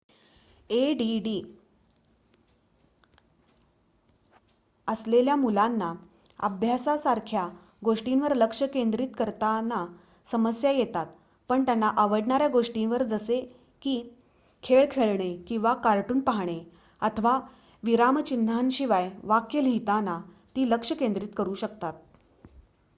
add 0.69 1.01
असलेल्या 4.87 5.35
मुलांना 5.35 5.93
अभ्यासासारख्या 6.39 7.47
गोष्टींवर 7.85 8.33
लक्ष 8.35 8.63
केंद्रित 8.63 9.07
करताना 9.17 9.85
समस्या 10.25 10.71
येतात 10.71 11.05
पण 11.49 11.63
त्यांना 11.63 11.91
आवडणाऱ्या 11.97 12.47
गोष्टींवर 12.47 13.03
जसे 13.03 13.39
की 13.81 14.01
खेळ 14.63 14.85
खेळणे 14.91 15.35
किंवा 15.47 15.73
कार्टून 15.73 16.19
पाहणे 16.19 16.59
अथवा 17.01 17.39
विरामचिन्हांशिवाय 17.83 19.09
वाक्य 19.23 19.63
लिहिताना 19.63 20.19
ती 20.55 20.69
लक्ष 20.69 20.91
केंद्रित 20.93 21.29
करू 21.37 21.53
शकतात 21.53 21.93